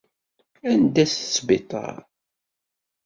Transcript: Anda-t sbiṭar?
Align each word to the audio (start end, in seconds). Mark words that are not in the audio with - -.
Anda-t 0.71 1.13
sbiṭar? 1.35 1.97